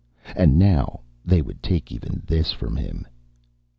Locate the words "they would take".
1.23-1.91